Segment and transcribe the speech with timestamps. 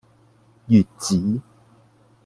[0.67, 1.39] 穴子